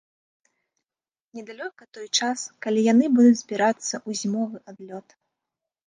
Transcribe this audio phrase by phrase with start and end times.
[1.41, 5.07] Недалёка той час, калі яны будуць збірацца ў зімовы адлёт.